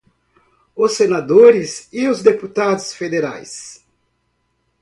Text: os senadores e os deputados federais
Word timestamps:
os 0.75 0.93
senadores 0.95 1.87
e 1.93 2.07
os 2.07 2.23
deputados 2.23 2.91
federais 2.91 3.85